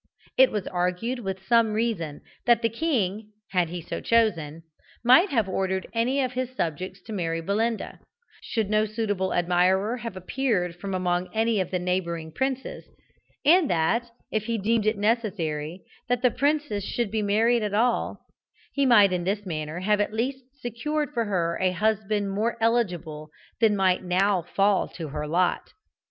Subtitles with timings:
[0.35, 4.63] It was argued with some reason that the king, had he so chosen,
[5.03, 7.99] might have ordered any of his subjects to marry Belinda,
[8.41, 12.85] should no suitable admirer have appeared from among any of the neighbouring princes,
[13.45, 18.25] and that, if he deemed it necessary that the princess should be married at all,
[18.73, 23.29] he might in this manner have at least secured for her a husband more eligible
[23.59, 25.73] than might now fall to her lot.